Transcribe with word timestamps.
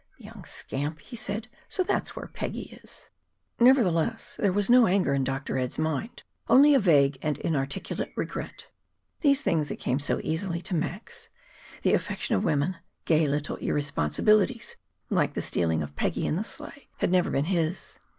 "The 0.17 0.23
young 0.23 0.45
scamp!" 0.45 0.99
he 0.99 1.15
said. 1.15 1.47
"So 1.69 1.83
that's 1.83 2.15
where 2.15 2.25
Peggy 2.25 2.79
is!" 2.81 3.09
Nevertheless, 3.59 4.35
there 4.39 4.51
was 4.51 4.67
no 4.67 4.87
anger 4.87 5.13
in 5.13 5.23
Dr. 5.23 5.59
Ed's 5.59 5.77
mind, 5.77 6.23
only 6.49 6.73
a 6.73 6.79
vague 6.79 7.19
and 7.21 7.37
inarticulate 7.37 8.11
regret. 8.15 8.69
These 9.19 9.41
things 9.41 9.69
that 9.69 9.75
came 9.75 9.99
so 9.99 10.19
easily 10.23 10.59
to 10.63 10.73
Max, 10.75 11.29
the 11.83 11.93
affection 11.93 12.33
of 12.33 12.43
women, 12.43 12.77
gay 13.05 13.27
little 13.27 13.57
irresponsibilities 13.57 14.75
like 15.11 15.35
the 15.35 15.41
stealing 15.43 15.83
of 15.83 15.95
Peggy 15.95 16.25
and 16.25 16.35
the 16.35 16.43
sleigh, 16.43 16.89
had 16.97 17.11
never 17.11 17.29
been 17.29 17.45
his. 17.45 17.99